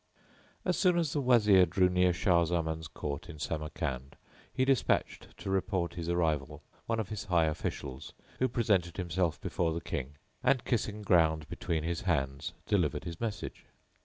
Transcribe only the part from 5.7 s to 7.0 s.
his arrival one